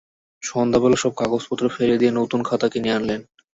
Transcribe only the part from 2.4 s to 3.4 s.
খাতা কিনে আনলেন।